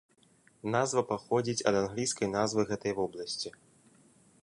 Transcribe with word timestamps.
Назва 0.75 1.03
паходзіць 1.11 1.65
ад 1.73 1.79
англійскай 1.83 2.27
назвы 2.37 2.61
гэтай 2.73 2.93
вобласці. 3.01 3.49